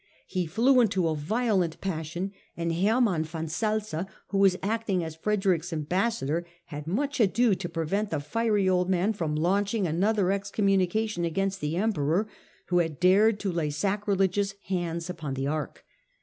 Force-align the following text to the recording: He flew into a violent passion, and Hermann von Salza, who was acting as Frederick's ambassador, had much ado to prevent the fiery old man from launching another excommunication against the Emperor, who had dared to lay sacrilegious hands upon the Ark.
He 0.25 0.47
flew 0.47 0.79
into 0.81 1.07
a 1.09 1.15
violent 1.15 1.79
passion, 1.79 2.31
and 2.57 2.73
Hermann 2.73 3.23
von 3.23 3.45
Salza, 3.47 4.07
who 4.29 4.39
was 4.39 4.57
acting 4.63 5.03
as 5.03 5.15
Frederick's 5.15 5.71
ambassador, 5.71 6.43
had 6.65 6.87
much 6.87 7.19
ado 7.19 7.53
to 7.53 7.69
prevent 7.69 8.09
the 8.09 8.19
fiery 8.19 8.67
old 8.67 8.89
man 8.89 9.13
from 9.13 9.35
launching 9.35 9.85
another 9.85 10.31
excommunication 10.31 11.23
against 11.23 11.61
the 11.61 11.75
Emperor, 11.75 12.27
who 12.69 12.79
had 12.79 12.99
dared 12.99 13.39
to 13.41 13.51
lay 13.51 13.69
sacrilegious 13.69 14.55
hands 14.69 15.07
upon 15.07 15.35
the 15.35 15.45
Ark. 15.45 15.85